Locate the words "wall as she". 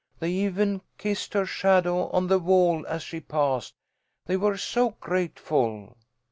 2.39-3.19